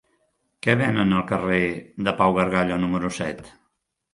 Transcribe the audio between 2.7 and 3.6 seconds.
número set?